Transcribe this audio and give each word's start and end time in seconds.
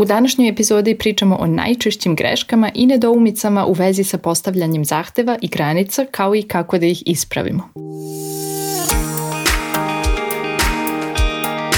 U 0.00 0.04
današnjoj 0.04 0.48
epizodi 0.48 0.98
pričamo 0.98 1.36
o 1.36 1.46
najčešćim 1.46 2.14
greškama 2.16 2.70
i 2.74 2.86
nedoumicama 2.86 3.66
u 3.66 3.72
vezi 3.72 4.04
sa 4.04 4.18
postavljanjem 4.18 4.84
zahteva 4.84 5.36
i 5.42 5.48
granica 5.48 6.06
kao 6.10 6.34
i 6.34 6.42
kako 6.42 6.78
da 6.78 6.86
ih 6.86 7.02
ispravimo. 7.06 7.68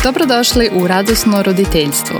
Dobrodošli 0.04 0.70
u 0.82 0.86
Radosno 0.86 1.42
roditeljstvo. 1.42 2.18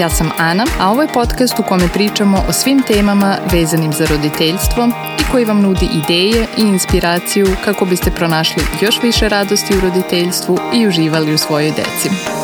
Ja 0.00 0.08
sam 0.08 0.30
Ana, 0.38 0.64
a 0.80 0.90
ovo 0.90 1.02
je 1.02 1.08
podcast 1.14 1.58
u 1.58 1.62
kome 1.68 1.88
pričamo 1.94 2.38
o 2.48 2.52
svim 2.52 2.82
temama 2.82 3.36
vezanim 3.52 3.92
za 3.92 4.06
roditeljstvo 4.06 4.88
i 5.20 5.30
koji 5.32 5.44
vam 5.44 5.62
nudi 5.62 5.88
ideje 6.04 6.46
i 6.58 6.62
inspiraciju 6.62 7.46
kako 7.64 7.84
biste 7.84 8.10
pronašli 8.10 8.62
još 8.82 9.02
više 9.02 9.28
radosti 9.28 9.76
u 9.76 9.80
roditeljstvu 9.80 10.58
i 10.74 10.86
uživali 10.86 11.34
u 11.34 11.38
svojoj 11.38 11.70
deci. 11.70 12.43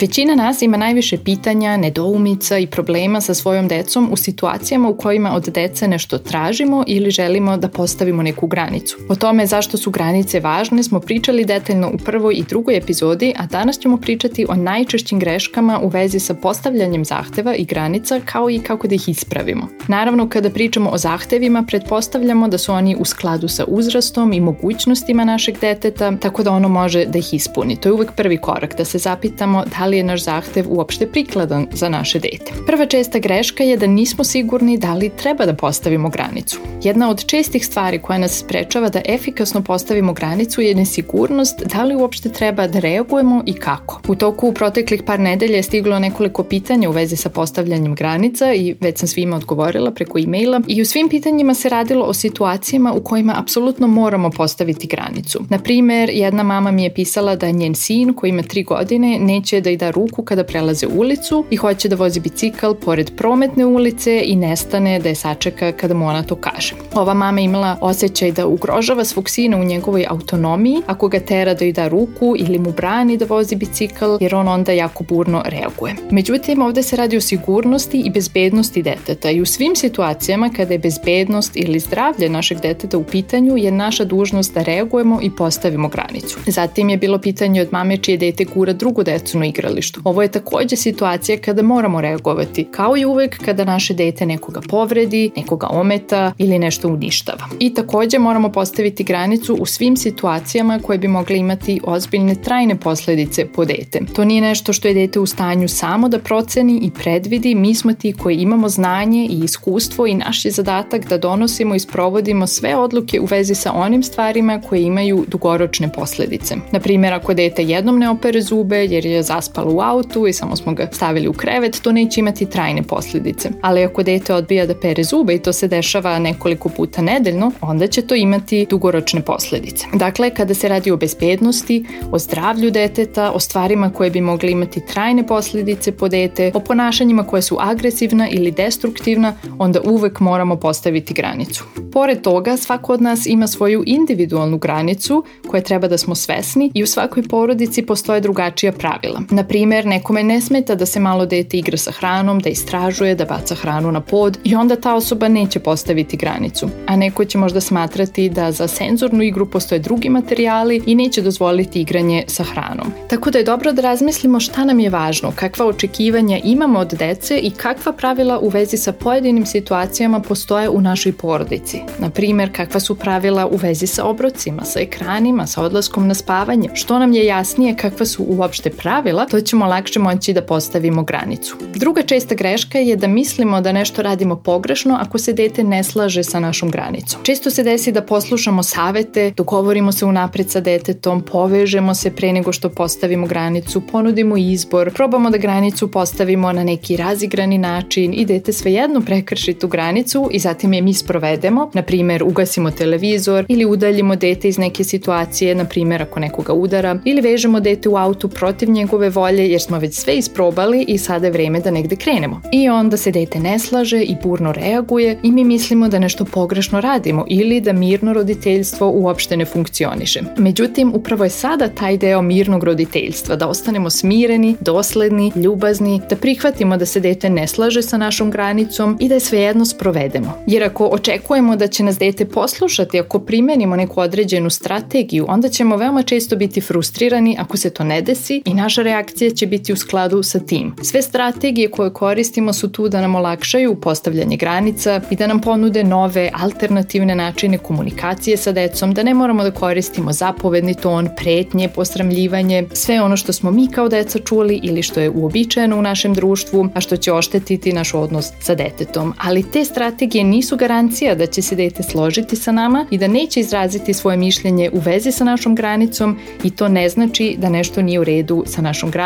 Većina 0.00 0.34
nas 0.34 0.62
ima 0.62 0.76
najviše 0.76 1.18
pitanja, 1.24 1.76
nedoumica 1.76 2.58
i 2.58 2.66
problema 2.66 3.20
sa 3.20 3.34
svojom 3.34 3.68
decom 3.68 4.08
u 4.12 4.16
situacijama 4.16 4.88
u 4.88 4.96
kojima 4.96 5.34
od 5.34 5.48
dece 5.48 5.88
nešto 5.88 6.18
tražimo 6.18 6.84
ili 6.86 7.10
želimo 7.10 7.56
da 7.56 7.68
postavimo 7.68 8.22
neku 8.22 8.46
granicu. 8.46 8.96
O 9.08 9.14
tome 9.14 9.46
zašto 9.46 9.76
su 9.76 9.90
granice 9.90 10.40
važne 10.40 10.82
smo 10.82 11.00
pričali 11.00 11.44
detaljno 11.44 11.90
u 11.94 11.98
prvoj 11.98 12.34
i 12.34 12.44
drugoj 12.48 12.76
epizodi, 12.76 13.34
a 13.36 13.46
danas 13.46 13.78
ćemo 13.78 13.96
pričati 13.96 14.46
o 14.48 14.54
najčešćim 14.54 15.18
greškama 15.18 15.80
u 15.82 15.88
vezi 15.88 16.20
sa 16.20 16.34
postavljanjem 16.34 17.04
zahteva 17.04 17.54
i 17.54 17.64
granica 17.64 18.20
kao 18.24 18.50
i 18.50 18.58
kako 18.58 18.88
da 18.88 18.94
ih 18.94 19.08
ispravimo. 19.08 19.68
Naravno, 19.88 20.28
kada 20.28 20.50
pričamo 20.50 20.90
o 20.90 20.98
zahtevima, 20.98 21.64
pretpostavljamo 21.68 22.48
da 22.48 22.58
su 22.58 22.72
oni 22.72 22.96
u 22.98 23.04
skladu 23.04 23.48
sa 23.48 23.64
uzrastom 23.64 24.32
i 24.32 24.40
mogućnostima 24.40 25.24
našeg 25.24 25.58
deteta, 25.60 26.16
tako 26.16 26.42
da 26.42 26.50
ono 26.50 26.68
može 26.68 27.04
da 27.04 27.18
ih 27.18 27.34
ispuni. 27.34 27.76
To 27.76 27.88
je 27.88 27.92
uvek 27.92 28.12
prvi 28.12 28.36
korak, 28.36 28.76
da 28.76 28.84
se 28.84 28.98
zapitamo 28.98 29.64
da 29.64 29.87
li 29.88 29.96
je 29.96 30.04
naš 30.04 30.24
zahtev 30.24 30.64
uopšte 30.68 31.06
prikladan 31.06 31.66
za 31.72 31.88
naše 31.88 32.18
dete. 32.18 32.52
Prva 32.66 32.86
česta 32.86 33.18
greška 33.18 33.64
je 33.64 33.76
da 33.76 33.86
nismo 33.86 34.24
sigurni 34.24 34.78
da 34.78 34.94
li 34.94 35.08
treba 35.08 35.46
da 35.46 35.54
postavimo 35.54 36.08
granicu. 36.08 36.60
Jedna 36.82 37.10
od 37.10 37.26
čestih 37.26 37.66
stvari 37.66 37.98
koja 37.98 38.18
nas 38.18 38.38
sprečava 38.38 38.88
da 38.88 39.02
efikasno 39.08 39.62
postavimo 39.62 40.12
granicu 40.12 40.60
je 40.60 40.74
nesigurnost 40.74 41.62
da 41.64 41.84
li 41.84 41.96
uopšte 41.96 42.28
treba 42.28 42.66
da 42.66 42.78
reagujemo 42.78 43.42
i 43.46 43.52
kako. 43.52 44.00
U 44.08 44.14
toku 44.14 44.52
proteklih 44.52 45.02
par 45.02 45.20
nedelja 45.20 45.56
je 45.56 45.62
stiglo 45.62 45.98
nekoliko 45.98 46.42
pitanja 46.42 46.88
u 46.88 46.92
vezi 46.92 47.16
sa 47.16 47.28
postavljanjem 47.28 47.94
granica 47.94 48.54
i 48.54 48.74
već 48.80 48.98
sam 48.98 49.08
svima 49.08 49.36
odgovorila 49.36 49.90
preko 49.90 50.18
e-maila 50.18 50.60
i 50.66 50.82
u 50.82 50.84
svim 50.84 51.08
pitanjima 51.08 51.54
se 51.54 51.68
radilo 51.68 52.04
o 52.04 52.14
situacijama 52.14 52.92
u 52.92 53.00
kojima 53.00 53.34
apsolutno 53.36 53.86
moramo 53.86 54.30
postaviti 54.30 54.86
granicu. 54.86 55.38
Na 55.48 55.58
primer, 55.58 56.10
jedna 56.12 56.42
mama 56.42 56.70
mi 56.70 56.84
je 56.84 56.94
pisala 56.94 57.36
da 57.36 57.50
njen 57.50 57.74
sin 57.74 58.14
koji 58.14 58.30
ima 58.30 58.42
tri 58.42 58.62
godine 58.62 59.18
neće 59.18 59.60
da 59.60 59.70
da 59.78 59.90
ruku 59.90 60.22
kada 60.22 60.44
prelaze 60.44 60.86
ulicu 60.86 61.44
i 61.50 61.56
hoće 61.56 61.88
da 61.88 61.96
vozi 61.96 62.20
bicikl 62.20 62.72
pored 62.84 63.10
prometne 63.16 63.66
ulice 63.66 64.22
i 64.24 64.36
nestane 64.36 64.98
da 64.98 65.08
je 65.08 65.14
sačeka 65.14 65.72
kada 65.72 65.94
mu 65.94 66.06
ona 66.06 66.22
to 66.22 66.34
kaže. 66.34 66.74
Ova 66.94 67.14
mama 67.14 67.40
imala 67.40 67.76
osjećaj 67.80 68.32
da 68.32 68.46
ugrožava 68.46 69.04
svog 69.04 69.30
sina 69.30 69.56
u 69.56 69.64
njegovoj 69.64 70.06
autonomiji 70.08 70.82
ako 70.86 71.08
ga 71.08 71.20
tera 71.20 71.54
da 71.54 71.64
joj 71.64 71.72
da 71.72 71.88
ruku 71.88 72.34
ili 72.38 72.58
mu 72.58 72.72
brani 72.72 73.16
da 73.16 73.24
vozi 73.24 73.56
bicikl 73.56 74.04
jer 74.20 74.34
on 74.34 74.48
onda 74.48 74.72
jako 74.72 75.04
burno 75.04 75.42
reaguje. 75.46 75.94
Međutim, 76.10 76.62
ovde 76.62 76.82
se 76.82 76.96
radi 76.96 77.16
o 77.16 77.20
sigurnosti 77.20 78.02
i 78.06 78.10
bezbednosti 78.10 78.82
deteta 78.82 79.30
i 79.30 79.40
u 79.40 79.46
svim 79.46 79.76
situacijama 79.76 80.50
kada 80.56 80.72
je 80.74 80.78
bezbednost 80.78 81.56
ili 81.56 81.78
zdravlje 81.78 82.28
našeg 82.28 82.60
deteta 82.60 82.98
u 82.98 83.04
pitanju 83.04 83.56
je 83.56 83.70
naša 83.70 84.04
dužnost 84.04 84.54
da 84.54 84.62
reagujemo 84.62 85.18
i 85.22 85.30
postavimo 85.36 85.88
granicu. 85.88 86.38
Zatim 86.46 86.88
je 86.88 86.96
bilo 86.96 87.18
pitanje 87.18 87.62
od 87.62 87.68
mame 87.70 87.96
čije 87.96 88.16
dete 88.16 88.44
gura 88.44 88.72
drugu 88.72 89.02
decu 89.02 89.38
na 89.38 89.46
igra 89.46 89.67
igralištu. 89.68 90.00
Ovo 90.04 90.22
je 90.22 90.28
takođe 90.28 90.76
situacija 90.76 91.38
kada 91.38 91.62
moramo 91.62 92.00
reagovati, 92.00 92.64
kao 92.70 92.96
i 92.96 93.04
uvek 93.04 93.38
kada 93.44 93.64
naše 93.64 93.94
dete 93.94 94.26
nekoga 94.26 94.60
povredi, 94.68 95.30
nekoga 95.36 95.66
ometa 95.70 96.32
ili 96.38 96.58
nešto 96.58 96.88
uništava. 96.88 97.44
I 97.58 97.74
takođe 97.74 98.18
moramo 98.18 98.52
postaviti 98.52 99.04
granicu 99.04 99.54
u 99.54 99.66
svim 99.66 99.96
situacijama 99.96 100.78
koje 100.78 100.98
bi 100.98 101.08
mogle 101.08 101.38
imati 101.38 101.80
ozbiljne 101.84 102.34
trajne 102.34 102.76
posledice 102.76 103.46
po 103.46 103.64
dete. 103.64 104.00
To 104.14 104.24
nije 104.24 104.40
nešto 104.40 104.72
što 104.72 104.88
je 104.88 104.94
dete 104.94 105.20
u 105.20 105.26
stanju 105.26 105.68
samo 105.68 106.08
da 106.08 106.18
proceni 106.18 106.80
i 106.82 106.90
predvidi, 106.90 107.54
mi 107.54 107.74
smo 107.74 107.92
ti 107.92 108.12
koji 108.12 108.36
imamo 108.36 108.68
znanje 108.68 109.26
i 109.30 109.44
iskustvo 109.44 110.06
i 110.06 110.14
naš 110.14 110.44
je 110.44 110.50
zadatak 110.50 111.08
da 111.08 111.18
donosimo 111.18 111.74
i 111.74 111.78
sprovodimo 111.78 112.46
sve 112.46 112.76
odluke 112.76 113.20
u 113.20 113.24
vezi 113.24 113.54
sa 113.54 113.72
onim 113.72 114.02
stvarima 114.02 114.60
koje 114.68 114.82
imaju 114.82 115.24
dugoročne 115.28 115.92
posledice. 115.92 116.54
Na 116.72 116.80
primjer, 116.80 117.12
ako 117.12 117.34
dete 117.34 117.62
jednom 117.62 117.98
ne 117.98 118.10
opere 118.10 118.40
zube 118.40 118.76
jer 118.84 119.06
je 119.06 119.22
zaspalo 119.22 119.57
zaspalo 119.58 119.74
u 119.74 119.80
autu 119.80 120.26
i 120.26 120.32
samo 120.32 120.56
smo 120.56 120.72
ga 120.74 120.88
stavili 120.92 121.28
u 121.28 121.32
krevet, 121.32 121.80
to 121.82 121.92
neće 121.92 122.20
imati 122.20 122.46
trajne 122.46 122.82
posljedice. 122.82 123.50
Ali 123.62 123.84
ako 123.84 124.02
dete 124.02 124.34
odbija 124.34 124.66
da 124.66 124.74
pere 124.74 125.04
zube 125.04 125.34
i 125.34 125.38
to 125.38 125.52
se 125.52 125.68
dešava 125.68 126.18
nekoliko 126.18 126.68
puta 126.68 127.02
nedeljno, 127.02 127.52
onda 127.60 127.86
će 127.86 128.02
to 128.02 128.14
imati 128.14 128.66
dugoročne 128.70 129.20
posljedice. 129.20 129.86
Dakle, 129.94 130.30
kada 130.30 130.54
se 130.54 130.68
radi 130.68 130.90
o 130.90 130.96
bezbednosti, 130.96 131.84
o 132.12 132.18
zdravlju 132.18 132.70
deteta, 132.70 133.32
o 133.32 133.40
stvarima 133.40 133.90
koje 133.90 134.10
bi 134.10 134.20
mogli 134.20 134.52
imati 134.52 134.86
trajne 134.86 135.26
posljedice 135.26 135.92
po 135.92 136.08
dete, 136.08 136.50
o 136.54 136.60
ponašanjima 136.60 137.26
koje 137.26 137.42
su 137.42 137.56
agresivna 137.60 138.28
ili 138.28 138.50
destruktivna, 138.50 139.34
onda 139.58 139.80
uvek 139.84 140.20
moramo 140.20 140.56
postaviti 140.56 141.14
granicu. 141.14 141.64
Pored 141.92 142.22
toga, 142.22 142.56
svako 142.56 142.92
od 142.92 143.02
nas 143.02 143.26
ima 143.26 143.46
svoju 143.46 143.82
individualnu 143.86 144.58
granicu 144.58 145.24
koje 145.48 145.62
treba 145.62 145.88
da 145.88 145.98
smo 145.98 146.14
svesni 146.14 146.70
i 146.74 146.82
u 146.82 146.86
svakoj 146.86 147.22
porodici 147.22 147.82
postoje 147.86 148.20
drugačija 148.20 148.72
pravila. 148.72 149.20
Na 149.30 149.44
primer, 149.48 149.86
nekome 149.86 150.22
ne 150.22 150.40
smeta 150.40 150.74
da 150.74 150.86
se 150.86 151.00
malo 151.00 151.26
dete 151.26 151.58
igra 151.58 151.76
sa 151.76 151.90
hranom, 151.90 152.40
da 152.40 152.48
istražuje, 152.48 153.14
da 153.14 153.24
baca 153.24 153.54
hranu 153.54 153.92
na 153.92 154.00
pod 154.00 154.38
i 154.44 154.54
onda 154.54 154.76
ta 154.76 154.94
osoba 154.94 155.28
neće 155.28 155.58
postaviti 155.58 156.16
granicu. 156.16 156.68
A 156.86 156.96
neko 156.96 157.24
će 157.24 157.38
možda 157.38 157.60
smatrati 157.60 158.28
da 158.28 158.52
za 158.52 158.68
senzornu 158.68 159.22
igru 159.22 159.46
postoje 159.46 159.78
drugi 159.78 160.08
materijali 160.08 160.82
i 160.86 160.94
neće 160.94 161.22
dozvoliti 161.22 161.80
igranje 161.80 162.24
sa 162.26 162.44
hranom. 162.44 162.92
Tako 163.08 163.30
da 163.30 163.38
je 163.38 163.44
dobro 163.44 163.72
da 163.72 163.82
razmislimo 163.82 164.40
šta 164.40 164.64
nam 164.64 164.80
je 164.80 164.90
važno, 164.90 165.32
kakva 165.36 165.66
očekivanja 165.66 166.38
imamo 166.44 166.78
od 166.78 166.94
dece 166.98 167.38
i 167.38 167.50
kakva 167.50 167.92
pravila 167.92 168.38
u 168.38 168.48
vezi 168.48 168.76
sa 168.76 168.92
pojedinim 168.92 169.46
situacijama 169.46 170.20
postoje 170.20 170.68
u 170.68 170.80
našoj 170.80 171.12
porodici. 171.12 171.80
Na 171.98 172.10
primer, 172.10 172.52
kakva 172.52 172.80
su 172.80 172.94
pravila 172.94 173.46
u 173.46 173.56
vezi 173.56 173.86
sa 173.86 174.04
obrocima, 174.04 174.64
sa 174.64 174.80
ekranima, 174.80 175.46
sa 175.46 175.62
odlaskom 175.62 176.06
na 176.08 176.14
spavanje. 176.14 176.68
Što 176.74 176.98
nam 176.98 177.12
je 177.12 177.26
jasnije 177.26 177.76
kakva 177.76 178.06
su 178.06 178.24
uopšte 178.28 178.70
pravila, 178.70 179.26
to 179.26 179.37
ćemo 179.40 179.66
lakše 179.66 180.00
moći 180.00 180.32
da 180.32 180.42
postavimo 180.42 181.02
granicu. 181.02 181.56
Druga 181.74 182.02
česta 182.02 182.34
greška 182.34 182.78
je 182.78 182.96
da 182.96 183.06
mislimo 183.06 183.60
da 183.60 183.72
nešto 183.72 184.02
radimo 184.02 184.36
pogrešno 184.36 184.98
ako 185.00 185.18
se 185.18 185.32
dete 185.32 185.64
ne 185.64 185.84
slaže 185.84 186.24
sa 186.24 186.40
našom 186.40 186.70
granicom. 186.70 187.20
Često 187.22 187.50
se 187.50 187.62
desi 187.62 187.92
da 187.92 188.02
poslušamo 188.02 188.62
savete, 188.62 189.32
dogovorimo 189.36 189.92
se 189.92 190.06
unapred 190.06 190.50
sa 190.50 190.60
detetom, 190.60 191.22
povežemo 191.22 191.94
se 191.94 192.10
pre 192.10 192.32
nego 192.32 192.52
što 192.52 192.68
postavimo 192.68 193.26
granicu, 193.26 193.80
ponudimo 193.80 194.36
izbor, 194.36 194.92
probamo 194.94 195.30
da 195.30 195.38
granicu 195.38 195.90
postavimo 195.90 196.52
na 196.52 196.64
neki 196.64 196.96
razigrani 196.96 197.58
način 197.58 198.14
i 198.14 198.24
dete 198.24 198.52
svejedno 198.52 199.00
prekrši 199.00 199.54
tu 199.54 199.68
granicu 199.68 200.28
i 200.30 200.38
zatim 200.38 200.72
je 200.72 200.82
mi 200.82 200.94
sprovedemo, 200.94 201.70
na 201.74 201.82
primer 201.82 202.22
ugasimo 202.22 202.70
televizor 202.70 203.44
ili 203.48 203.64
udaljimo 203.64 204.16
dete 204.16 204.48
iz 204.48 204.58
neke 204.58 204.84
situacije, 204.84 205.54
na 205.54 205.64
primer 205.64 206.02
ako 206.02 206.20
nekoga 206.20 206.52
udara, 206.52 206.98
ili 207.04 207.20
vežemo 207.20 207.60
dete 207.60 207.88
u 207.88 207.96
autu 207.96 208.28
protiv 208.28 208.70
njegove 208.70 209.10
volje 209.18 209.50
jer 209.50 209.60
smo 209.60 209.78
već 209.78 209.94
sve 209.94 210.16
isprobali 210.16 210.84
i 210.88 210.98
sada 210.98 211.26
je 211.26 211.32
vreme 211.32 211.60
da 211.60 211.70
negde 211.70 211.96
krenemo. 211.96 212.40
I 212.52 212.68
onda 212.68 212.96
se 212.96 213.10
dete 213.10 213.38
ne 213.40 213.58
slaže 213.58 214.02
i 214.02 214.16
burno 214.22 214.52
reaguje 214.52 215.18
i 215.22 215.32
mi 215.32 215.44
mislimo 215.44 215.88
da 215.88 215.98
nešto 215.98 216.24
pogrešno 216.24 216.80
radimo 216.80 217.24
ili 217.28 217.60
da 217.60 217.72
mirno 217.72 218.12
roditeljstvo 218.12 218.90
uopšte 218.90 219.36
ne 219.36 219.44
funkcioniše. 219.44 220.20
Međutim, 220.36 220.92
upravo 220.94 221.24
je 221.24 221.30
sada 221.30 221.68
taj 221.68 221.96
deo 221.96 222.22
mirnog 222.22 222.64
roditeljstva, 222.64 223.36
da 223.36 223.48
ostanemo 223.48 223.90
smireni, 223.90 224.56
dosledni, 224.60 225.32
ljubazni, 225.36 226.00
da 226.10 226.16
prihvatimo 226.16 226.76
da 226.76 226.86
se 226.86 227.00
dete 227.00 227.30
ne 227.30 227.46
slaže 227.46 227.82
sa 227.82 227.96
našom 227.96 228.30
granicom 228.30 228.96
i 229.00 229.08
da 229.08 229.14
je 229.14 229.20
svejedno 229.20 229.64
sprovedemo. 229.64 230.32
Jer 230.46 230.64
ako 230.64 230.86
očekujemo 230.86 231.56
da 231.56 231.66
će 231.66 231.82
nas 231.82 231.98
dete 231.98 232.24
poslušati, 232.24 233.00
ako 233.00 233.18
primenimo 233.18 233.76
neku 233.76 234.00
određenu 234.00 234.50
strategiju, 234.50 235.26
onda 235.28 235.48
ćemo 235.48 235.76
veoma 235.76 236.02
često 236.02 236.36
biti 236.36 236.60
frustrirani 236.60 237.36
ako 237.38 237.56
se 237.56 237.70
to 237.70 237.84
ne 237.84 238.02
desi 238.02 238.42
i 238.44 238.54
naša 238.54 238.82
reakcija 238.82 239.07
reakcija 239.08 239.30
će 239.30 239.46
biti 239.46 239.72
u 239.72 239.76
skladu 239.76 240.22
sa 240.22 240.38
tim. 240.38 240.74
Sve 240.82 241.02
strategije 241.02 241.70
koje 241.70 241.92
koristimo 241.92 242.52
su 242.52 242.68
tu 242.68 242.88
da 242.88 243.00
nam 243.00 243.14
olakšaju 243.14 243.74
postavljanje 243.74 244.36
granica 244.36 245.00
i 245.10 245.16
da 245.16 245.26
nam 245.26 245.40
ponude 245.40 245.84
nove 245.84 246.30
alternativne 246.34 247.14
načine 247.14 247.58
komunikacije 247.58 248.36
sa 248.36 248.52
decom, 248.52 248.94
da 248.94 249.02
ne 249.02 249.14
moramo 249.14 249.42
da 249.44 249.50
koristimo 249.50 250.12
zapovedni 250.12 250.74
ton, 250.74 251.08
pretnje, 251.16 251.68
posramljivanje, 251.68 252.64
sve 252.72 253.00
ono 253.00 253.16
što 253.16 253.32
smo 253.32 253.50
mi 253.50 253.68
kao 253.68 253.88
deca 253.88 254.18
čuli 254.18 254.60
ili 254.62 254.82
što 254.82 255.00
je 255.00 255.10
uobičajeno 255.10 255.78
u 255.78 255.82
našem 255.82 256.14
društvu, 256.14 256.68
a 256.74 256.80
što 256.80 256.96
će 256.96 257.12
oštetiti 257.12 257.72
naš 257.72 257.94
odnos 257.94 258.26
sa 258.40 258.54
detetom. 258.54 259.14
Ali 259.18 259.50
te 259.50 259.64
strategije 259.64 260.24
nisu 260.24 260.56
garancija 260.56 261.14
da 261.14 261.26
će 261.26 261.42
se 261.42 261.56
dete 261.56 261.82
složiti 261.82 262.36
sa 262.36 262.52
nama 262.52 262.86
i 262.90 262.98
da 262.98 263.08
neće 263.08 263.40
izraziti 263.40 263.94
svoje 263.94 264.16
mišljenje 264.16 264.70
u 264.72 264.78
vezi 264.78 265.12
sa 265.12 265.24
našom 265.24 265.54
granicom 265.54 266.18
i 266.44 266.50
to 266.50 266.68
ne 266.68 266.88
znači 266.88 267.36
da 267.38 267.48
nešto 267.48 267.82
nije 267.82 268.00
u 268.00 268.04
redu 268.04 268.44
sa 268.46 268.62
našom 268.62 268.90
granicom 268.90 268.97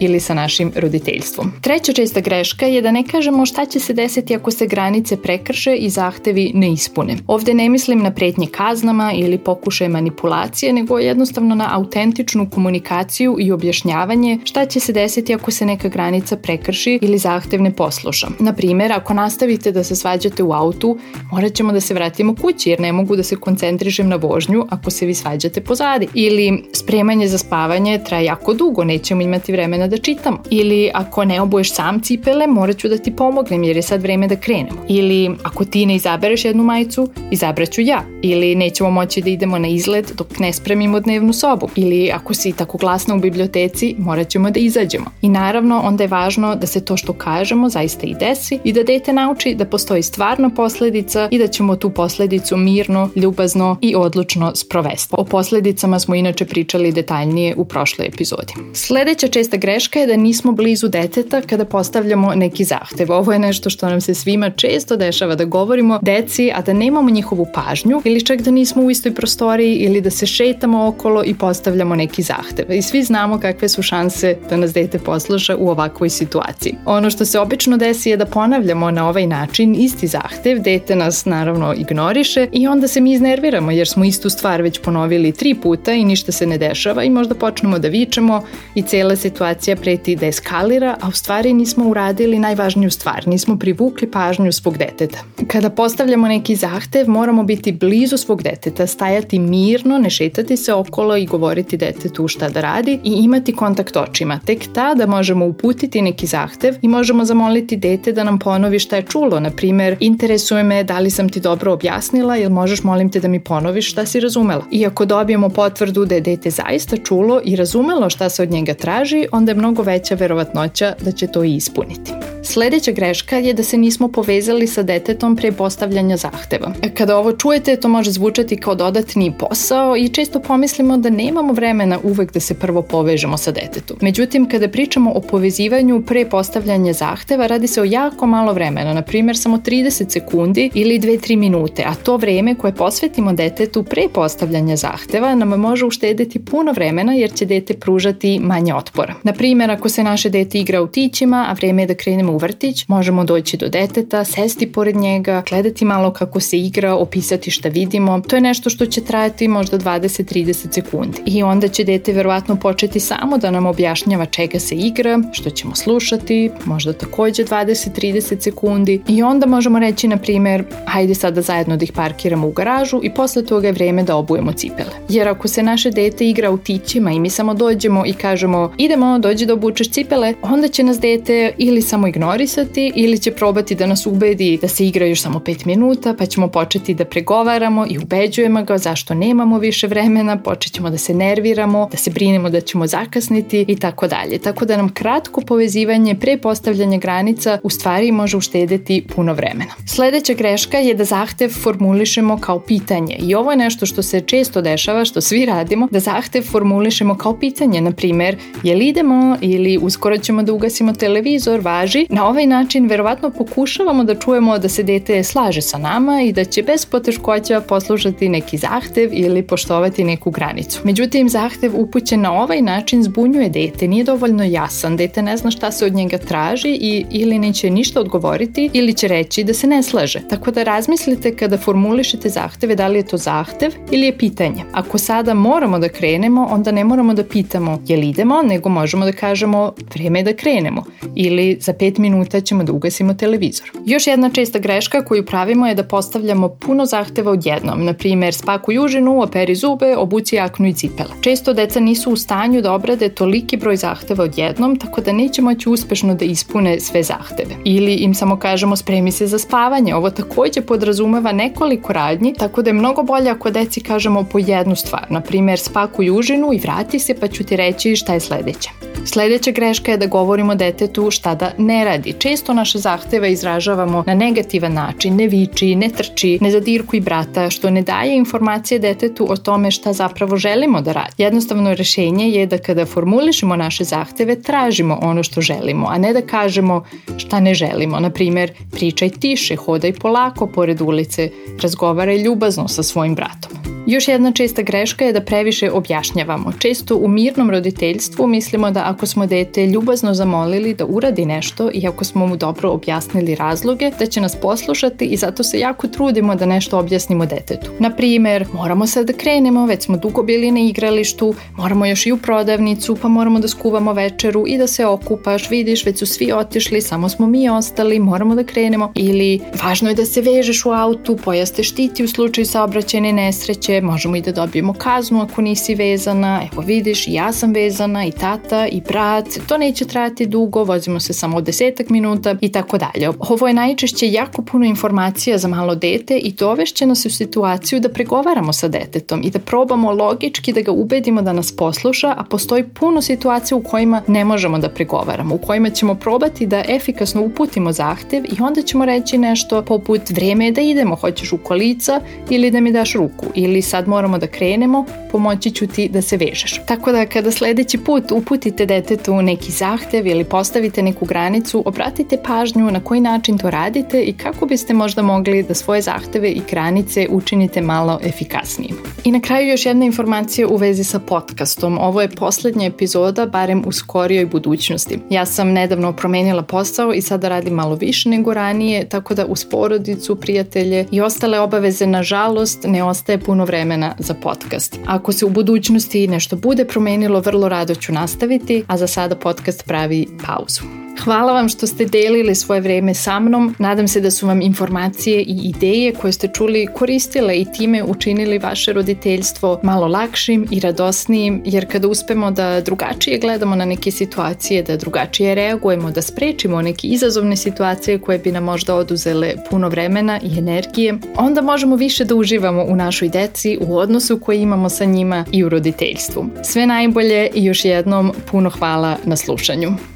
ili 0.00 0.20
sa 0.20 0.34
našim 0.34 0.72
roditeljstvom. 0.76 1.52
Treća 1.60 1.92
česta 1.92 2.20
greška 2.20 2.66
je 2.66 2.82
da 2.82 2.90
ne 2.90 3.04
kažemo 3.04 3.46
šta 3.46 3.64
će 3.64 3.80
se 3.80 3.92
desiti 3.92 4.34
ako 4.34 4.50
se 4.50 4.66
granice 4.66 5.16
prekrše 5.22 5.74
i 5.76 5.90
zahtevi 5.90 6.52
ne 6.54 6.72
ispune. 6.72 7.16
Ovde 7.26 7.54
ne 7.54 7.68
mislim 7.68 8.02
na 8.02 8.10
pretnje 8.10 8.46
kaznama 8.46 9.12
ili 9.12 9.38
pokušaje 9.38 9.88
manipulacije, 9.88 10.72
nego 10.72 10.98
jednostavno 10.98 11.54
na 11.54 11.68
autentičnu 11.72 12.50
komunikaciju 12.50 13.36
i 13.38 13.52
objašnjavanje 13.52 14.38
šta 14.44 14.66
će 14.66 14.80
se 14.80 14.92
desiti 14.92 15.34
ako 15.34 15.50
se 15.50 15.66
neka 15.66 15.88
granica 15.88 16.36
prekrši 16.36 16.98
ili 17.02 17.18
zahtev 17.18 17.62
ne 17.62 17.70
posluša. 17.70 18.28
Na 18.38 18.52
primjer, 18.52 18.92
ako 18.92 19.14
nastavite 19.14 19.72
da 19.72 19.84
se 19.84 19.96
svađate 19.96 20.42
u 20.42 20.52
autu, 20.52 20.98
morat 21.32 21.54
ćemo 21.54 21.72
da 21.72 21.80
se 21.80 21.94
vratimo 21.94 22.34
kući 22.34 22.70
jer 22.70 22.80
ne 22.80 22.92
mogu 22.92 23.16
da 23.16 23.22
se 23.22 23.36
koncentrišem 23.36 24.08
na 24.08 24.16
vožnju 24.16 24.66
ako 24.70 24.90
se 24.90 25.06
vi 25.06 25.14
svađate 25.14 25.60
pozadi. 25.60 26.08
Ili 26.14 26.64
spremanje 26.72 27.28
za 27.28 27.38
spavanje 27.38 28.00
traje 28.08 28.24
jako 28.24 28.54
dugo, 28.54 28.84
nećemo 28.96 29.22
imati 29.22 29.52
vremena 29.52 29.86
da 29.86 29.96
čitamo. 29.96 30.38
Ili 30.50 30.90
ako 30.94 31.24
ne 31.24 31.40
obuješ 31.40 31.74
sam 31.74 32.00
cipele, 32.00 32.46
morat 32.46 32.78
ću 32.78 32.88
da 32.88 32.98
ti 32.98 33.16
pomognem 33.16 33.64
jer 33.64 33.76
je 33.76 33.82
sad 33.82 34.02
vreme 34.02 34.28
da 34.28 34.36
krenemo. 34.36 34.84
Ili 34.88 35.30
ako 35.42 35.64
ti 35.64 35.86
ne 35.86 35.94
izabereš 35.96 36.44
jednu 36.44 36.64
majicu, 36.64 37.08
izabraću 37.30 37.80
ja. 37.80 38.02
Ili 38.22 38.54
nećemo 38.54 38.90
moći 38.90 39.22
da 39.22 39.30
idemo 39.30 39.58
na 39.58 39.68
izlet 39.68 40.12
dok 40.16 40.38
ne 40.38 40.52
spremimo 40.52 41.00
dnevnu 41.00 41.32
sobu. 41.32 41.68
Ili 41.76 42.10
ako 42.12 42.34
si 42.34 42.52
tako 42.52 42.78
glasna 42.78 43.14
u 43.14 43.18
biblioteci, 43.18 43.94
morat 43.98 44.28
ćemo 44.28 44.50
da 44.50 44.60
izađemo. 44.60 45.04
I 45.22 45.28
naravno, 45.28 45.80
onda 45.84 46.04
je 46.04 46.08
važno 46.08 46.54
da 46.54 46.66
se 46.66 46.84
to 46.84 46.96
što 46.96 47.12
kažemo 47.12 47.68
zaista 47.68 48.06
i 48.06 48.14
desi 48.14 48.58
i 48.64 48.72
da 48.72 48.82
dete 48.82 49.12
nauči 49.12 49.54
da 49.54 49.64
postoji 49.64 50.02
stvarna 50.02 50.50
posledica 50.50 51.28
i 51.30 51.38
da 51.38 51.46
ćemo 51.46 51.76
tu 51.76 51.90
posledicu 51.90 52.56
mirno, 52.56 53.10
ljubazno 53.16 53.76
i 53.80 53.94
odlučno 53.96 54.52
sprovesti. 54.54 55.14
O 55.18 55.24
posledicama 55.24 55.98
smo 55.98 56.14
inače 56.14 56.44
pričali 56.44 56.92
detaljnije 56.92 57.54
u 57.56 57.64
prošloj 57.64 58.06
epizodi. 58.06 58.54
Sledeća 58.86 59.28
česta 59.28 59.56
greška 59.56 59.98
je 59.98 60.06
da 60.06 60.16
nismo 60.16 60.52
blizu 60.52 60.88
deteta 60.88 61.40
kada 61.40 61.64
postavljamo 61.64 62.34
neki 62.34 62.64
zahtev. 62.64 63.12
Ovo 63.12 63.32
je 63.32 63.38
nešto 63.38 63.70
što 63.70 63.88
nam 63.88 64.00
se 64.00 64.14
svima 64.14 64.50
često 64.50 64.96
dešava 64.96 65.34
da 65.34 65.44
govorimo 65.44 65.98
deci, 66.02 66.50
a 66.54 66.62
da 66.62 66.72
nemamo 66.72 67.10
njihovu 67.10 67.46
pažnju 67.54 68.02
ili 68.04 68.24
čak 68.24 68.42
da 68.42 68.50
nismo 68.50 68.82
u 68.82 68.90
istoj 68.90 69.14
prostoriji 69.14 69.74
ili 69.76 70.00
da 70.00 70.10
se 70.10 70.26
šetamo 70.26 70.86
okolo 70.86 71.24
i 71.24 71.34
postavljamo 71.34 71.94
neki 71.94 72.22
zahtev. 72.22 72.72
I 72.72 72.82
svi 72.82 73.02
znamo 73.02 73.40
kakve 73.40 73.68
su 73.68 73.82
šanse 73.82 74.36
da 74.50 74.56
nas 74.56 74.72
dete 74.72 74.98
posluša 74.98 75.56
u 75.56 75.68
ovakvoj 75.68 76.10
situaciji. 76.10 76.74
Ono 76.84 77.10
što 77.10 77.24
se 77.24 77.40
obično 77.40 77.76
desi 77.76 78.10
je 78.10 78.16
da 78.16 78.26
ponavljamo 78.26 78.90
na 78.90 79.08
ovaj 79.08 79.26
način 79.26 79.74
isti 79.74 80.06
zahtev, 80.06 80.58
dete 80.58 80.96
nas 80.96 81.24
naravno 81.24 81.74
ignoriše 81.74 82.48
i 82.52 82.68
onda 82.68 82.88
se 82.88 83.00
mi 83.00 83.12
iznerviramo 83.12 83.70
jer 83.70 83.88
smo 83.88 84.04
istu 84.04 84.30
stvar 84.30 84.62
već 84.62 84.78
ponovili 84.78 85.32
tri 85.32 85.54
puta 85.54 85.92
i 85.92 86.04
ništa 86.04 86.32
se 86.32 86.46
ne 86.46 86.58
dešava 86.58 87.04
i 87.04 87.10
možda 87.10 87.34
počnemo 87.34 87.78
da 87.78 87.88
vičemo 87.88 88.42
i 88.76 88.82
cela 88.82 89.16
situacija 89.16 89.76
preti 89.76 90.16
da 90.16 90.26
eskalira, 90.26 90.96
a 91.00 91.08
u 91.08 91.12
stvari 91.12 91.52
nismo 91.52 91.88
uradili 91.88 92.38
najvažniju 92.38 92.90
stvar, 92.90 93.28
nismo 93.28 93.58
privukli 93.58 94.10
pažnju 94.10 94.52
svog 94.52 94.78
deteta. 94.78 95.18
Kada 95.48 95.70
postavljamo 95.70 96.28
neki 96.28 96.56
zahtev, 96.56 97.08
moramo 97.08 97.44
biti 97.44 97.72
blizu 97.72 98.16
svog 98.16 98.42
deteta, 98.42 98.86
stajati 98.86 99.38
mirno, 99.38 99.98
ne 99.98 100.10
šetati 100.10 100.56
se 100.56 100.72
okolo 100.72 101.16
i 101.16 101.26
govoriti 101.26 101.76
detetu 101.76 102.28
šta 102.28 102.48
da 102.48 102.60
radi 102.60 102.98
i 103.04 103.10
imati 103.10 103.52
kontakt 103.52 103.96
očima. 103.96 104.40
Tek 104.46 104.66
tada 104.74 105.06
možemo 105.06 105.46
uputiti 105.46 106.02
neki 106.02 106.26
zahtev 106.26 106.74
i 106.82 106.88
možemo 106.88 107.24
zamoliti 107.24 107.76
dete 107.76 108.12
da 108.12 108.24
nam 108.24 108.38
ponovi 108.38 108.78
šta 108.78 108.96
je 108.96 109.02
čulo. 109.02 109.40
Na 109.40 109.50
primer, 109.50 109.96
interesuje 110.00 110.62
me 110.62 110.84
da 110.84 110.98
li 110.98 111.10
sam 111.10 111.28
ti 111.28 111.40
dobro 111.40 111.72
objasnila 111.72 112.36
ili 112.36 112.50
možeš 112.50 112.82
molim 112.82 113.10
te 113.10 113.20
da 113.20 113.28
mi 113.28 113.40
ponoviš 113.40 113.90
šta 113.90 114.06
si 114.06 114.20
razumela. 114.20 114.64
I 114.70 114.86
ako 114.86 115.04
dobijemo 115.04 115.48
potvrdu 115.48 116.04
da 116.04 116.14
je 116.14 116.20
dete 116.20 116.50
zaista 116.50 116.96
čulo 116.96 117.40
i 117.44 117.56
razumelo 117.56 118.10
šta 118.10 118.28
se 118.28 118.42
od 118.42 118.50
njega 118.50 118.65
traži, 118.74 119.26
onda 119.32 119.50
je 119.50 119.56
mnogo 119.56 119.82
veća 119.82 120.14
verovatnoća 120.14 120.94
da 121.00 121.12
će 121.12 121.26
to 121.26 121.44
i 121.44 121.54
ispuniti. 121.54 122.12
Sledeća 122.42 122.92
greška 122.92 123.36
je 123.36 123.54
da 123.54 123.62
se 123.62 123.78
nismo 123.78 124.08
povezali 124.08 124.66
sa 124.66 124.82
detetom 124.82 125.36
pre 125.36 125.52
postavljanja 125.52 126.16
zahteva. 126.16 126.72
Kada 126.94 127.18
ovo 127.18 127.32
čujete, 127.32 127.76
to 127.76 127.88
može 127.88 128.10
zvučati 128.10 128.56
kao 128.56 128.74
dodatni 128.74 129.32
posao 129.38 129.96
i 129.96 130.08
često 130.08 130.40
pomislimo 130.40 130.96
da 130.96 131.10
nemamo 131.10 131.52
vremena 131.52 131.98
uvek 132.02 132.32
da 132.32 132.40
se 132.40 132.54
prvo 132.54 132.82
povežemo 132.82 133.36
sa 133.36 133.50
detetom. 133.50 133.96
Međutim, 134.00 134.48
kada 134.48 134.68
pričamo 134.68 135.12
o 135.12 135.20
povezivanju 135.20 136.02
pre 136.06 136.24
postavljanja 136.24 136.92
zahteva, 136.92 137.46
radi 137.46 137.66
se 137.66 137.80
o 137.80 137.84
jako 137.84 138.26
malo 138.26 138.52
vremena, 138.52 138.94
na 138.94 139.02
primjer 139.02 139.36
samo 139.36 139.56
30 139.56 140.10
sekundi 140.10 140.70
ili 140.74 140.98
2-3 140.98 141.36
minute, 141.36 141.84
a 141.86 141.94
to 141.94 142.16
vreme 142.16 142.54
koje 142.54 142.74
posvetimo 142.74 143.32
detetu 143.32 143.82
pre 143.82 144.02
postavljanja 144.14 144.76
zahteva 144.76 145.34
nam 145.34 145.48
može 145.48 145.84
uštedeti 145.86 146.38
puno 146.38 146.72
vremena 146.72 147.14
jer 147.14 147.32
će 147.32 147.44
dete 147.44 147.74
pružati 147.74 148.38
manje 148.38 148.55
otpora. 148.76 149.14
Na 149.22 149.32
primjer, 149.32 149.70
ako 149.70 149.88
se 149.88 150.04
naše 150.04 150.30
dete 150.30 150.58
igra 150.58 150.82
u 150.82 150.86
tićima, 150.86 151.46
a 151.48 151.52
vreme 151.52 151.82
je 151.82 151.86
da 151.86 151.94
krenemo 151.94 152.32
u 152.32 152.38
vrtić, 152.38 152.88
možemo 152.88 153.24
doći 153.24 153.56
do 153.56 153.68
deteta, 153.68 154.24
sesti 154.24 154.72
pored 154.72 154.96
njega, 154.96 155.42
gledati 155.48 155.84
malo 155.84 156.12
kako 156.12 156.40
se 156.40 156.58
igra, 156.58 156.94
opisati 156.94 157.50
šta 157.50 157.68
vidimo. 157.68 158.20
To 158.20 158.36
je 158.36 158.40
nešto 158.40 158.70
što 158.70 158.86
će 158.86 159.00
trajati 159.00 159.48
možda 159.48 159.78
20-30 159.78 160.72
sekundi. 160.74 161.18
I 161.26 161.42
onda 161.42 161.68
će 161.68 161.84
dete 161.84 162.12
verovatno 162.12 162.56
početi 162.56 163.00
samo 163.00 163.38
da 163.38 163.50
nam 163.50 163.66
objašnjava 163.66 164.26
čega 164.26 164.58
se 164.58 164.74
igra, 164.74 165.20
što 165.32 165.50
ćemo 165.50 165.74
slušati, 165.74 166.50
možda 166.64 166.92
takođe 166.92 167.44
20-30 167.44 168.40
sekundi. 168.40 169.02
I 169.08 169.22
onda 169.22 169.46
možemo 169.46 169.78
reći, 169.78 170.08
na 170.08 170.16
primer, 170.16 170.64
hajde 170.86 171.14
sada 171.14 171.42
zajedno 171.42 171.76
da 171.76 171.84
ih 171.84 171.92
parkiramo 171.92 172.48
u 172.48 172.52
garažu 172.52 173.00
i 173.02 173.14
posle 173.14 173.44
toga 173.44 173.66
je 173.66 173.72
vreme 173.72 174.02
da 174.02 174.16
obujemo 174.16 174.52
cipele. 174.52 174.90
Jer 175.08 175.28
ako 175.28 175.48
se 175.48 175.62
naše 175.62 175.90
dete 175.90 176.28
igra 176.28 176.50
u 176.50 176.58
tićima 176.58 177.12
i 177.12 177.20
mi 177.20 177.30
samo 177.30 177.54
dođemo 177.54 178.06
i 178.06 178.12
kažemo 178.12 178.35
idemo, 178.78 179.18
dođi 179.18 179.46
da 179.46 179.52
obučeš 179.52 179.90
cipele, 179.90 180.34
onda 180.42 180.68
će 180.68 180.82
nas 180.82 181.00
dete 181.00 181.52
ili 181.58 181.82
samo 181.82 182.08
ignorisati 182.08 182.92
ili 182.94 183.18
će 183.18 183.30
probati 183.30 183.74
da 183.74 183.86
nas 183.86 184.06
ubedi 184.06 184.58
da 184.62 184.68
se 184.68 184.86
igra 184.86 185.06
još 185.06 185.22
samo 185.22 185.38
5 185.38 185.66
minuta, 185.66 186.14
pa 186.18 186.26
ćemo 186.26 186.48
početi 186.48 186.94
da 186.94 187.04
pregovaramo 187.04 187.86
i 187.90 187.98
ubeđujemo 187.98 188.62
ga 188.62 188.78
zašto 188.78 189.14
nemamo 189.14 189.58
više 189.58 189.86
vremena, 189.86 190.38
počećemo 190.38 190.90
da 190.90 190.98
se 190.98 191.14
nerviramo, 191.14 191.88
da 191.90 191.96
se 191.96 192.10
brinemo 192.10 192.50
da 192.50 192.60
ćemo 192.60 192.86
zakasniti 192.86 193.64
i 193.68 193.76
tako 193.76 194.08
dalje. 194.08 194.38
Tako 194.38 194.64
da 194.64 194.76
nam 194.76 194.88
kratko 194.88 195.40
povezivanje 195.40 196.14
pre 196.14 196.38
postavljanja 196.38 196.98
granica 196.98 197.58
u 197.62 197.70
stvari 197.70 198.12
može 198.12 198.36
uštedeti 198.36 199.06
puno 199.14 199.32
vremena. 199.32 199.72
Sledeća 199.86 200.34
greška 200.34 200.78
je 200.78 200.94
da 200.94 201.04
zahtev 201.04 201.50
formulišemo 201.50 202.38
kao 202.38 202.60
pitanje 202.60 203.16
i 203.18 203.34
ovo 203.34 203.50
je 203.50 203.56
nešto 203.56 203.86
što 203.86 204.02
se 204.02 204.20
često 204.20 204.62
dešava, 204.62 205.04
što 205.04 205.20
svi 205.20 205.46
radimo, 205.46 205.88
da 205.90 206.00
zahtev 206.00 206.42
formulišemo 206.42 207.16
kao 207.16 207.38
pitanje, 207.38 207.80
na 207.80 207.92
primer, 207.92 208.25
je 208.62 208.76
li 208.76 208.88
idemo 208.88 209.36
ili 209.40 209.78
uskoro 209.78 210.18
ćemo 210.18 210.42
da 210.42 210.52
ugasimo 210.52 210.92
televizor, 210.92 211.60
važi. 211.60 212.06
Na 212.10 212.28
ovaj 212.28 212.46
način 212.46 212.86
verovatno 212.86 213.30
pokušavamo 213.30 214.04
da 214.04 214.14
čujemo 214.14 214.58
da 214.58 214.68
se 214.68 214.82
dete 214.82 215.24
slaže 215.24 215.62
sa 215.62 215.78
nama 215.78 216.22
i 216.22 216.32
da 216.32 216.44
će 216.44 216.62
bez 216.62 216.86
poteškoća 216.86 217.60
poslušati 217.60 218.28
neki 218.28 218.56
zahtev 218.56 219.10
ili 219.12 219.42
poštovati 219.42 220.04
neku 220.04 220.30
granicu. 220.30 220.80
Međutim, 220.84 221.28
zahtev 221.28 221.72
upućen 221.74 222.20
na 222.20 222.32
ovaj 222.42 222.62
način 222.62 223.02
zbunjuje 223.02 223.48
dete, 223.48 223.88
nije 223.88 224.04
dovoljno 224.04 224.44
jasan, 224.44 224.96
dete 224.96 225.22
ne 225.22 225.36
zna 225.36 225.50
šta 225.50 225.72
se 225.72 225.86
od 225.86 225.94
njega 225.94 226.18
traži 226.18 226.78
i 226.80 227.04
ili 227.10 227.38
neće 227.38 227.70
ništa 227.70 228.00
odgovoriti 228.00 228.70
ili 228.72 228.94
će 228.94 229.08
reći 229.08 229.44
da 229.44 229.54
se 229.54 229.66
ne 229.66 229.82
slaže. 229.82 230.20
Tako 230.28 230.50
da 230.50 230.62
razmislite 230.62 231.36
kada 231.36 231.58
formulišete 231.58 232.28
zahteve 232.28 232.74
da 232.74 232.88
li 232.88 232.98
je 232.98 233.06
to 233.06 233.16
zahtev 233.16 233.72
ili 233.90 234.06
je 234.06 234.18
pitanje. 234.18 234.64
Ako 234.72 234.98
sada 234.98 235.34
moramo 235.34 235.78
da 235.78 235.88
krenemo, 235.88 236.48
onda 236.50 236.72
ne 236.72 236.84
moramo 236.84 237.14
da 237.14 237.24
pitamo 237.24 237.82
je 237.86 237.96
li 237.96 238.12
idemo, 238.16 238.42
nego 238.42 238.68
možemo 238.68 239.04
da 239.04 239.12
kažemo 239.12 239.72
vreme 239.94 240.18
je 240.18 240.22
da 240.22 240.32
krenemo 240.32 240.82
ili 241.14 241.58
za 241.60 241.72
5 241.72 241.98
minuta 241.98 242.40
ćemo 242.40 242.64
da 242.64 242.72
ugasimo 242.72 243.14
televizor. 243.14 243.70
Još 243.86 244.06
jedna 244.06 244.30
česta 244.30 244.58
greška 244.58 245.04
koju 245.04 245.26
pravimo 245.26 245.66
je 245.66 245.74
da 245.74 245.84
postavljamo 245.84 246.48
puno 246.48 246.86
zahteva 246.86 247.32
odjednom, 247.32 247.84
na 247.84 247.92
primer 247.92 248.34
spakuj 248.34 248.78
užinu, 248.78 249.22
operi 249.22 249.54
zube, 249.54 249.96
obuci 249.96 250.36
jaknu 250.36 250.68
i 250.68 250.72
cipele. 250.72 251.10
Često 251.20 251.52
deca 251.52 251.80
nisu 251.80 252.10
u 252.12 252.16
stanju 252.16 252.62
da 252.62 252.72
obrade 252.72 253.08
toliki 253.08 253.56
broj 253.56 253.76
zahteva 253.76 254.24
odjednom, 254.24 254.76
tako 254.76 255.00
da 255.00 255.12
neće 255.12 255.42
moći 255.42 255.68
uspešno 255.68 256.14
da 256.14 256.24
ispune 256.24 256.80
sve 256.80 257.02
zahteve. 257.02 257.54
Ili 257.64 257.94
im 257.94 258.14
samo 258.14 258.36
kažemo 258.36 258.76
spremi 258.76 259.12
se 259.12 259.26
za 259.26 259.38
spavanje. 259.38 259.94
Ovo 259.94 260.10
takođe 260.10 260.60
podrazumeva 260.60 261.32
nekoliko 261.32 261.92
radnji, 261.92 262.34
tako 262.38 262.62
da 262.62 262.70
je 262.70 262.74
mnogo 262.74 263.02
bolje 263.02 263.30
ako 263.30 263.50
deci 263.50 263.80
kažemo 263.80 264.24
po 264.32 264.38
jednu 264.38 264.76
stvar. 264.76 265.06
Na 265.10 265.20
primer, 265.20 265.58
spakuj 265.58 266.10
užinu 266.10 266.52
i 266.52 266.58
vrati 266.58 266.98
se 266.98 267.14
pa 267.20 267.28
ću 267.28 267.44
ti 267.44 267.56
reći 267.56 267.92
šta 268.06 268.14
je 268.14 268.20
sledeće. 268.20 268.70
Sledeća 269.04 269.50
greška 269.50 269.90
je 269.90 269.98
da 269.98 270.06
govorimo 270.06 270.54
detetu 270.54 271.10
šta 271.10 271.34
da 271.34 271.50
ne 271.58 271.84
radi. 271.84 272.12
Često 272.18 272.54
naše 272.54 272.78
zahteve 272.78 273.32
izražavamo 273.32 274.04
na 274.06 274.14
negativan 274.14 274.72
način, 274.72 275.16
ne 275.16 275.26
viči, 275.28 275.74
ne 275.74 275.88
trči, 275.88 276.38
ne 276.40 276.50
zadirkuj 276.50 277.00
brata, 277.00 277.50
što 277.50 277.70
ne 277.70 277.82
daje 277.82 278.16
informacije 278.16 278.78
detetu 278.78 279.26
o 279.30 279.36
tome 279.36 279.70
šta 279.70 279.92
zapravo 279.92 280.36
želimo 280.36 280.80
da 280.80 280.92
radi. 280.92 281.14
Jednostavno 281.18 281.74
rešenje 281.74 282.30
je 282.30 282.46
da 282.46 282.58
kada 282.58 282.86
formulišemo 282.86 283.56
naše 283.56 283.84
zahteve, 283.84 284.42
tražimo 284.42 284.98
ono 285.02 285.22
što 285.22 285.40
želimo, 285.40 285.86
a 285.90 285.98
ne 285.98 286.12
da 286.12 286.20
kažemo 286.20 286.84
šta 287.16 287.40
ne 287.40 287.54
želimo. 287.54 288.00
Na 288.00 288.10
primer, 288.10 288.52
pričaj 288.72 289.10
tiše, 289.10 289.56
hodaj 289.56 289.92
polako 289.92 290.46
pored 290.46 290.80
ulice, 290.80 291.30
razgovaraj 291.62 292.16
ljubazno 292.16 292.68
sa 292.68 292.82
svojim 292.82 293.14
bratom. 293.14 293.75
Još 293.86 294.08
jedna 294.08 294.32
česta 294.32 294.62
greška 294.62 295.04
je 295.04 295.12
da 295.12 295.20
previše 295.20 295.70
objašnjavamo. 295.70 296.52
Često 296.58 296.96
u 296.96 297.08
mirnom 297.08 297.50
roditeljstvu 297.50 298.26
mislimo 298.26 298.70
da 298.70 298.82
ako 298.86 299.06
smo 299.06 299.26
dete 299.26 299.66
ljubazno 299.66 300.14
zamolili 300.14 300.74
da 300.74 300.84
uradi 300.84 301.26
nešto 301.26 301.70
i 301.74 301.86
ako 301.86 302.04
smo 302.04 302.26
mu 302.26 302.36
dobro 302.36 302.70
objasnili 302.70 303.34
razloge, 303.34 303.90
da 303.98 304.06
će 304.06 304.20
nas 304.20 304.36
poslušati 304.36 305.04
i 305.04 305.16
zato 305.16 305.42
se 305.42 305.58
jako 305.58 305.88
trudimo 305.88 306.34
da 306.34 306.46
nešto 306.46 306.78
objasnimo 306.78 307.26
detetu. 307.26 307.70
Na 307.78 307.90
primer, 307.90 308.46
moramo 308.52 308.86
sad 308.86 309.06
da 309.06 309.12
krenemo, 309.12 309.66
već 309.66 309.82
smo 309.82 309.96
dugo 309.96 310.22
bili 310.22 310.50
na 310.50 310.60
igralištu, 310.60 311.34
moramo 311.56 311.86
još 311.86 312.06
i 312.06 312.12
u 312.12 312.16
prodavnicu, 312.16 312.96
pa 313.02 313.08
moramo 313.08 313.38
da 313.38 313.48
skuvamo 313.48 313.92
večeru 313.92 314.44
i 314.46 314.58
da 314.58 314.66
se 314.66 314.86
okupaš, 314.86 315.50
vidiš, 315.50 315.86
već 315.86 315.98
su 315.98 316.06
svi 316.06 316.32
otišli, 316.32 316.80
samo 316.80 317.08
smo 317.08 317.26
mi 317.26 317.48
ostali, 317.48 317.98
moramo 317.98 318.34
da 318.34 318.44
krenemo. 318.44 318.92
Ili, 318.94 319.40
važno 319.62 319.88
je 319.88 319.94
da 319.94 320.04
se 320.04 320.20
vežeš 320.20 320.66
u 320.66 320.70
autu, 320.70 321.16
pojaste 321.24 321.62
štiti 321.62 322.04
u 322.04 322.08
slučaju 322.08 322.46
saobraćene 322.46 323.12
nesreće, 323.12 323.75
možemo 323.80 324.16
i 324.16 324.20
da 324.20 324.32
dobijemo 324.32 324.72
kaznu 324.72 325.22
ako 325.22 325.42
nisi 325.42 325.74
vezana, 325.74 326.42
evo 326.52 326.62
vidiš, 326.62 327.04
ja 327.08 327.32
sam 327.32 327.52
vezana, 327.52 328.06
i 328.06 328.10
tata, 328.10 328.66
i 328.66 328.80
brat, 328.80 329.26
to 329.48 329.58
neće 329.58 329.84
trajati 329.84 330.26
dugo, 330.26 330.64
vozimo 330.64 331.00
se 331.00 331.12
samo 331.12 331.40
desetak 331.40 331.90
minuta 331.90 332.34
i 332.40 332.52
tako 332.52 332.78
dalje. 332.78 333.10
Ovo 333.18 333.48
je 333.48 333.54
najčešće 333.54 334.12
jako 334.12 334.42
puno 334.42 334.64
informacija 334.64 335.38
za 335.38 335.48
malo 335.48 335.74
dete 335.74 336.16
i 336.16 336.32
dovešće 336.32 336.86
nas 336.86 337.06
u 337.06 337.10
situaciju 337.10 337.80
da 337.80 337.88
pregovaramo 337.88 338.52
sa 338.52 338.68
detetom 338.68 339.20
i 339.24 339.30
da 339.30 339.38
probamo 339.38 339.92
logički 339.92 340.52
da 340.52 340.60
ga 340.60 340.72
ubedimo 340.72 341.22
da 341.22 341.32
nas 341.32 341.56
posluša, 341.56 342.14
a 342.16 342.24
postoji 342.30 342.64
puno 342.64 343.02
situacija 343.02 343.58
u 343.58 343.62
kojima 343.62 344.02
ne 344.06 344.24
možemo 344.24 344.58
da 344.58 344.68
pregovaramo, 344.68 345.34
u 345.34 345.38
kojima 345.38 345.70
ćemo 345.70 345.94
probati 345.94 346.46
da 346.46 346.62
efikasno 346.68 347.22
uputimo 347.22 347.72
zahtev 347.72 348.24
i 348.24 348.42
onda 348.42 348.62
ćemo 348.62 348.84
reći 348.84 349.18
nešto 349.18 349.62
poput 349.62 350.10
vreme 350.10 350.44
je 350.44 350.52
da 350.52 350.60
idemo, 350.60 350.96
hoćeš 350.96 351.32
u 351.32 351.38
kolica 351.38 352.00
ili 352.30 352.50
da 352.50 352.60
mi 352.60 352.72
daš 352.72 352.92
ruku 352.92 353.26
ili 353.34 353.62
sad 353.66 353.88
moramo 353.88 354.18
da 354.18 354.26
krenemo, 354.26 354.84
pomoći 355.12 355.50
ću 355.50 355.66
ti 355.66 355.88
da 355.88 356.02
se 356.02 356.16
vežeš. 356.16 356.60
Tako 356.66 356.92
da 356.92 357.06
kada 357.06 357.30
sledeći 357.30 357.78
put 357.78 358.12
uputite 358.12 358.66
detetu 358.66 359.22
neki 359.22 359.52
zahtev 359.52 360.06
ili 360.06 360.24
postavite 360.24 360.82
neku 360.82 361.04
granicu, 361.04 361.62
obratite 361.66 362.18
pažnju 362.26 362.70
na 362.70 362.80
koji 362.80 363.00
način 363.00 363.38
to 363.38 363.50
radite 363.50 364.02
i 364.02 364.12
kako 364.12 364.46
biste 364.46 364.74
možda 364.74 365.02
mogli 365.02 365.42
da 365.42 365.54
svoje 365.54 365.82
zahteve 365.82 366.30
i 366.30 366.42
granice 366.50 367.06
učinite 367.10 367.60
malo 367.60 367.98
efikasnijim. 368.02 368.76
I 369.04 369.12
na 369.12 369.20
kraju 369.20 369.48
još 369.48 369.66
jedna 369.66 369.84
informacija 369.84 370.48
u 370.48 370.56
vezi 370.56 370.84
sa 370.84 370.98
podcastom. 370.98 371.78
Ovo 371.78 372.00
je 372.00 372.08
poslednja 372.08 372.66
epizoda, 372.66 373.26
barem 373.26 373.62
u 373.66 373.72
skorijoj 373.72 374.26
budućnosti. 374.26 374.98
Ja 375.10 375.26
sam 375.26 375.52
nedavno 375.52 375.92
promenila 375.92 376.42
posao 376.42 376.94
i 376.94 377.02
sada 377.02 377.28
radim 377.28 377.54
malo 377.54 377.74
više 377.74 378.08
nego 378.08 378.34
ranije, 378.34 378.88
tako 378.88 379.14
da 379.14 379.26
uz 379.26 379.44
porodicu, 379.44 380.16
prijatelje 380.16 380.86
i 380.90 381.00
ostale 381.00 381.40
obaveze, 381.40 381.86
nažalost, 381.86 382.64
ne 382.66 382.84
ostaje 382.84 383.18
puno 383.18 383.44
vremena 383.44 383.55
vremena 383.56 383.94
za 383.98 384.14
podcast. 384.14 384.78
Ako 384.86 385.12
se 385.12 385.26
u 385.26 385.30
budućnosti 385.30 386.08
nešto 386.08 386.36
bude 386.36 386.64
promenilo, 386.64 387.20
vrlo 387.20 387.48
rado 387.48 387.74
ću 387.74 387.92
nastaviti, 387.92 388.64
a 388.66 388.76
za 388.76 388.86
sada 388.86 389.16
podcast 389.16 389.64
pravi 389.66 390.06
pauzu. 390.26 390.85
Hvala 391.04 391.32
vam 391.32 391.48
što 391.48 391.66
ste 391.66 391.84
delili 391.84 392.34
svoje 392.34 392.60
vreme 392.60 392.94
sa 392.94 393.20
mnom. 393.20 393.54
Nadam 393.58 393.88
se 393.88 394.00
da 394.00 394.10
su 394.10 394.26
vam 394.26 394.42
informacije 394.42 395.22
i 395.22 395.40
ideje 395.44 395.92
koje 395.92 396.12
ste 396.12 396.28
čuli 396.28 396.66
koristile 396.74 397.38
i 397.38 397.46
time 397.56 397.82
učinili 397.84 398.38
vaše 398.38 398.72
roditeljstvo 398.72 399.60
malo 399.62 399.86
lakšim 399.86 400.46
i 400.50 400.60
radosnijim, 400.60 401.42
jer 401.44 401.72
kada 401.72 401.88
uspemo 401.88 402.30
da 402.30 402.60
drugačije 402.60 403.18
gledamo 403.18 403.56
na 403.56 403.64
neke 403.64 403.90
situacije, 403.90 404.62
da 404.62 404.76
drugačije 404.76 405.34
reagujemo, 405.34 405.90
da 405.90 406.02
sprečimo 406.02 406.62
neke 406.62 406.86
izazovne 406.86 407.36
situacije 407.36 407.98
koje 407.98 408.18
bi 408.18 408.32
nam 408.32 408.44
možda 408.44 408.74
oduzele 408.74 409.34
puno 409.50 409.68
vremena 409.68 410.20
i 410.22 410.38
energije, 410.38 410.94
onda 411.16 411.42
možemo 411.42 411.76
više 411.76 412.04
da 412.04 412.14
uživamo 412.14 412.64
u 412.64 412.76
našoj 412.76 413.08
deci, 413.08 413.58
u 413.60 413.78
odnosu 413.78 414.20
koji 414.20 414.40
imamo 414.40 414.68
sa 414.68 414.84
njima 414.84 415.24
i 415.32 415.44
u 415.44 415.48
roditeljstvu. 415.48 416.26
Sve 416.42 416.66
najbolje 416.66 417.30
i 417.34 417.44
još 417.44 417.64
jednom 417.64 418.12
puno 418.30 418.50
hvala 418.50 418.96
na 419.04 419.16
slušanju. 419.16 419.95